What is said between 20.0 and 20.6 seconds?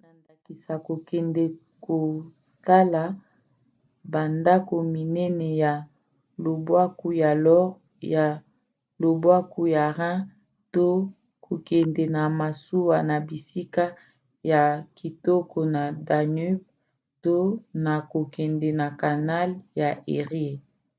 érié